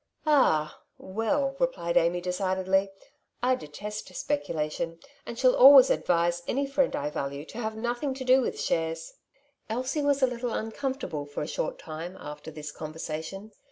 [0.25, 0.73] ''Ah!
[0.97, 2.89] well,^' replied Amy decidedly,
[3.43, 8.23] ''I detest speculation, and shall always advise any friend I value to have nothing to
[8.23, 9.13] do with shares/'
[9.69, 13.51] Elsie was a little uncomfortable for a short time after this conversation.